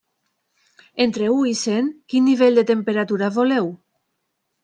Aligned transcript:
Entre 1.05 1.27
u 1.33 1.35
i 1.49 1.53
cent, 1.59 1.91
quin 2.13 2.25
nivell 2.29 2.57
de 2.61 2.65
temperatura 2.71 3.31
voleu? 3.39 3.69